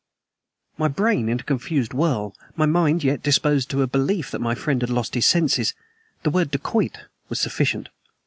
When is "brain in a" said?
0.87-1.43